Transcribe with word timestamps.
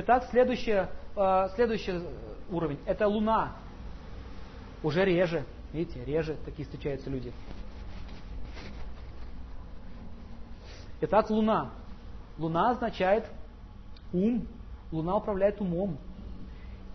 Итак, 0.00 0.24
следующий, 0.30 0.86
э, 1.14 1.48
следующий 1.54 2.00
уровень– 2.50 2.78
это 2.86 3.06
Луна. 3.06 3.52
Уже 4.82 5.04
реже, 5.04 5.44
видите, 5.74 6.02
реже 6.06 6.38
такие 6.46 6.64
встречаются 6.64 7.10
люди. 7.10 7.30
Итак, 11.02 11.28
Луна. 11.28 11.70
Луна 12.38 12.70
означает 12.70 13.26
ум. 14.14 14.46
Луна 14.90 15.16
управляет 15.16 15.60
умом. 15.60 15.98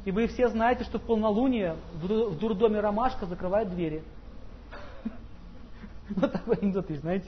И 0.04 0.12
вы 0.12 0.26
все 0.26 0.48
знаете, 0.48 0.84
что 0.84 0.98
в 0.98 1.04
полнолуние 1.04 1.76
в 1.94 2.40
дурдоме 2.40 2.80
ромашка 2.80 3.28
закрывает 3.28 3.70
двери. 3.70 4.04
Вот 6.10 6.32
такой 6.32 6.56
анекдот, 6.56 6.88
знаете. 6.90 7.28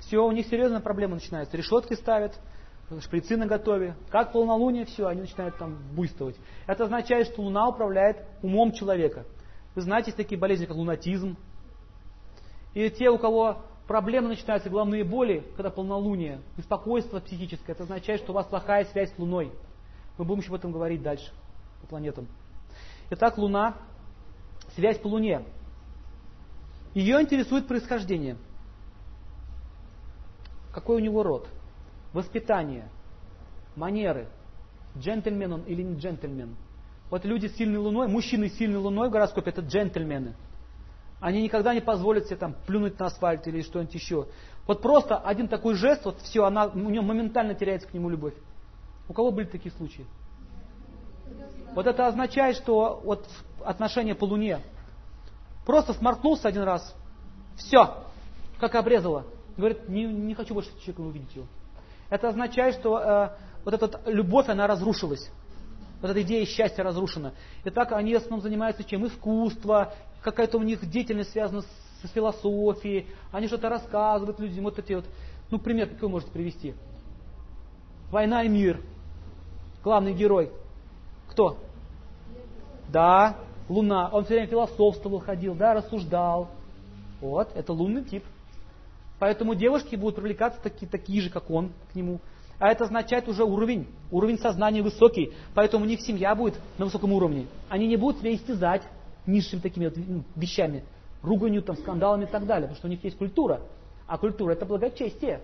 Все, 0.00 0.22
у 0.22 0.32
них 0.32 0.46
серьезная 0.46 0.80
проблема 0.80 1.14
начинается. 1.14 1.56
Решетки 1.56 1.94
ставят, 1.94 2.38
шприцы 3.00 3.36
на 3.36 3.46
готове. 3.46 3.96
Как 4.10 4.32
полнолуние, 4.32 4.84
все, 4.84 5.06
они 5.06 5.22
начинают 5.22 5.56
там 5.58 5.78
буйствовать. 5.92 6.36
Это 6.66 6.84
означает, 6.84 7.26
что 7.26 7.42
Луна 7.42 7.68
управляет 7.68 8.24
умом 8.42 8.72
человека. 8.72 9.24
Вы 9.74 9.82
знаете, 9.82 10.06
есть 10.06 10.16
такие 10.16 10.38
болезни, 10.38 10.66
как 10.66 10.76
лунатизм. 10.76 11.36
И 12.74 12.88
те, 12.90 13.10
у 13.10 13.18
кого 13.18 13.62
проблемы 13.86 14.28
начинаются, 14.28 14.70
головные 14.70 15.04
боли, 15.04 15.44
когда 15.56 15.70
полнолуние, 15.70 16.40
беспокойство 16.56 17.20
психическое, 17.20 17.72
это 17.72 17.84
означает, 17.84 18.20
что 18.20 18.32
у 18.32 18.34
вас 18.34 18.46
плохая 18.46 18.84
связь 18.86 19.12
с 19.14 19.18
Луной. 19.18 19.52
Мы 20.18 20.24
будем 20.24 20.40
еще 20.40 20.50
об 20.50 20.54
этом 20.54 20.72
говорить 20.72 21.02
дальше, 21.02 21.32
по 21.80 21.88
планетам. 21.88 22.26
Итак, 23.10 23.36
Луна, 23.38 23.76
связь 24.74 24.98
по 24.98 25.08
Луне. 25.08 25.44
Ее 26.94 27.20
интересует 27.20 27.68
происхождение. 27.68 28.36
Какой 30.72 30.96
у 30.96 31.00
него 31.00 31.22
род? 31.22 31.48
Воспитание, 32.12 32.88
манеры, 33.74 34.28
джентльмен 34.98 35.52
он 35.52 35.62
или 35.62 35.82
не 35.82 35.98
джентльмен. 35.98 36.56
Вот 37.10 37.24
люди 37.24 37.46
с 37.46 37.56
сильной 37.56 37.78
луной, 37.78 38.08
мужчины 38.08 38.48
с 38.48 38.56
сильной 38.56 38.78
луной 38.78 39.08
в 39.08 39.12
гороскопе 39.12 39.50
это 39.50 39.60
джентльмены. 39.60 40.34
Они 41.20 41.42
никогда 41.42 41.72
не 41.72 41.80
позволят 41.80 42.26
себе 42.26 42.36
там 42.36 42.54
плюнуть 42.66 42.98
на 42.98 43.06
асфальт 43.06 43.46
или 43.46 43.62
что-нибудь 43.62 43.94
еще. 43.94 44.26
Вот 44.66 44.82
просто 44.82 45.16
один 45.16 45.48
такой 45.48 45.74
жест, 45.74 46.04
вот 46.04 46.20
все, 46.20 46.44
она, 46.44 46.66
у 46.66 46.90
нее 46.90 47.00
моментально 47.00 47.54
теряется 47.54 47.88
к 47.88 47.94
нему 47.94 48.08
любовь. 48.08 48.34
У 49.08 49.12
кого 49.12 49.30
были 49.30 49.46
такие 49.46 49.74
случаи? 49.74 50.04
Вот 51.74 51.86
это 51.86 52.06
означает, 52.06 52.56
что 52.56 53.00
вот 53.04 53.26
отношения 53.64 54.14
по 54.14 54.24
Луне. 54.24 54.60
Просто 55.64 55.92
сморкнулся 55.94 56.48
один 56.48 56.62
раз, 56.62 56.94
все, 57.56 58.04
как 58.58 58.74
обрезало. 58.74 59.24
Говорит, 59.56 59.88
не, 59.88 60.04
не 60.04 60.34
хочу 60.34 60.54
больше 60.54 60.70
человека 60.80 61.00
увидеть 61.00 61.34
его. 61.34 61.46
Это 62.10 62.28
означает, 62.28 62.74
что 62.76 62.98
э, 62.98 63.30
вот 63.64 63.74
эта 63.74 64.00
любовь, 64.06 64.48
она 64.48 64.66
разрушилась. 64.66 65.30
Вот 66.00 66.10
эта 66.10 66.22
идея 66.22 66.44
счастья 66.46 66.82
разрушена. 66.82 67.32
И 67.64 67.70
так 67.70 67.92
они 67.92 68.14
в 68.14 68.18
основном 68.18 68.42
занимаются 68.42 68.84
чем? 68.84 69.06
Искусство, 69.06 69.92
какая-то 70.22 70.58
у 70.58 70.62
них 70.62 70.88
деятельность 70.88 71.32
связана 71.32 71.62
с, 71.62 71.66
философией, 72.14 73.08
они 73.32 73.48
что-то 73.48 73.68
рассказывают 73.68 74.38
людям, 74.38 74.62
вот 74.62 74.78
эти 74.78 74.92
вот, 74.92 75.04
ну, 75.50 75.58
пример 75.58 75.88
какой 75.88 76.08
можете 76.08 76.30
привести? 76.30 76.74
Война 78.12 78.44
и 78.44 78.48
мир. 78.48 78.80
Главный 79.82 80.12
герой. 80.12 80.52
Кто? 81.28 81.58
Да, 82.88 83.36
Луна. 83.68 84.08
Он 84.12 84.24
все 84.24 84.34
время 84.34 84.46
философствовал, 84.46 85.18
ходил, 85.18 85.54
да, 85.54 85.74
рассуждал. 85.74 86.50
Вот, 87.20 87.50
это 87.56 87.72
лунный 87.72 88.04
тип. 88.04 88.24
Поэтому 89.18 89.54
девушки 89.54 89.96
будут 89.96 90.16
привлекаться 90.16 90.60
такие, 90.62 90.86
такие 90.86 91.22
же, 91.22 91.30
как 91.30 91.50
он, 91.50 91.72
к 91.92 91.94
нему. 91.94 92.20
А 92.58 92.68
это 92.68 92.84
означает 92.84 93.28
уже 93.28 93.44
уровень, 93.44 93.86
уровень 94.10 94.38
сознания 94.38 94.82
высокий. 94.82 95.32
Поэтому 95.54 95.84
у 95.84 95.88
них 95.88 96.00
семья 96.00 96.34
будет 96.34 96.58
на 96.78 96.86
высоком 96.86 97.12
уровне. 97.12 97.46
Они 97.68 97.86
не 97.86 97.96
будут 97.96 98.20
себя 98.20 98.34
истязать 98.34 98.82
низшими 99.26 99.60
такими 99.60 99.86
вот 99.86 99.96
ну, 99.96 100.24
вещами, 100.36 100.84
руганью, 101.22 101.62
там, 101.62 101.76
скандалами 101.76 102.24
и 102.24 102.28
так 102.28 102.46
далее. 102.46 102.68
Потому 102.68 102.76
что 102.76 102.86
у 102.86 102.90
них 102.90 103.04
есть 103.04 103.18
культура. 103.18 103.60
А 104.06 104.18
культура 104.18 104.52
это 104.52 104.64
благочестие. 104.64 105.40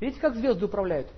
Видите, 0.00 0.20
как 0.20 0.36
звезды 0.36 0.66
управляют? 0.66 1.08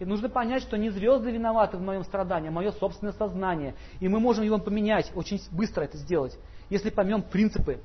И 0.00 0.04
нужно 0.04 0.28
понять, 0.28 0.62
что 0.62 0.76
не 0.76 0.90
звезды 0.90 1.30
виноваты 1.30 1.76
в 1.76 1.80
моем 1.80 2.02
страдании, 2.02 2.48
а 2.48 2.52
мое 2.52 2.72
собственное 2.72 3.12
сознание. 3.12 3.76
И 4.00 4.08
мы 4.08 4.18
можем 4.18 4.44
его 4.44 4.58
поменять, 4.58 5.12
очень 5.14 5.40
быстро 5.52 5.82
это 5.82 5.96
сделать, 5.96 6.36
если 6.70 6.90
поймем 6.90 7.22
принципы. 7.22 7.78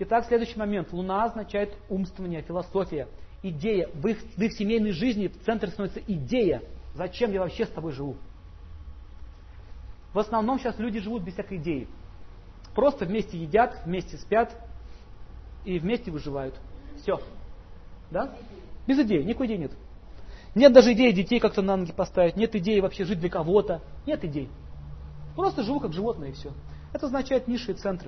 Итак, 0.00 0.26
следующий 0.26 0.58
момент. 0.58 0.92
Луна 0.92 1.24
означает 1.24 1.76
умствование, 1.88 2.42
философия, 2.42 3.08
идея. 3.42 3.88
В 3.94 4.06
их, 4.06 4.18
в 4.36 4.40
их 4.40 4.52
семейной 4.52 4.92
жизни 4.92 5.26
в 5.26 5.40
центре 5.44 5.70
становится 5.70 6.00
идея. 6.06 6.62
Зачем 6.94 7.32
я 7.32 7.40
вообще 7.40 7.66
с 7.66 7.70
тобой 7.70 7.92
живу? 7.92 8.16
В 10.14 10.18
основном 10.18 10.58
сейчас 10.58 10.78
люди 10.78 11.00
живут 11.00 11.22
без 11.24 11.34
всякой 11.34 11.58
идеи. 11.58 11.88
Просто 12.74 13.06
вместе 13.06 13.38
едят, 13.38 13.82
вместе 13.84 14.16
спят 14.18 14.54
и 15.64 15.78
вместе 15.78 16.10
выживают. 16.12 16.54
Все. 17.02 17.20
Да? 18.10 18.36
Без 18.86 18.98
идей, 19.00 19.24
никакой 19.24 19.48
идеи 19.48 19.56
нет. 19.56 19.72
Нет 20.54 20.72
даже 20.72 20.92
идеи 20.92 21.10
детей 21.12 21.40
как-то 21.40 21.60
на 21.60 21.76
ноги 21.76 21.92
поставить, 21.92 22.36
нет 22.36 22.54
идеи 22.54 22.80
вообще 22.80 23.04
жить 23.04 23.20
для 23.20 23.28
кого-то, 23.28 23.82
нет 24.06 24.24
идей. 24.24 24.48
Просто 25.34 25.62
живу 25.62 25.80
как 25.80 25.92
животное 25.92 26.30
и 26.30 26.32
все. 26.32 26.52
Это 26.92 27.06
означает 27.06 27.48
низшие 27.48 27.74
центры. 27.74 28.06